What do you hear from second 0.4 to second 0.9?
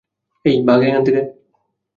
এই, ভাগ